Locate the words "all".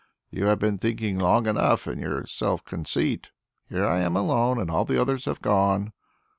4.71-4.83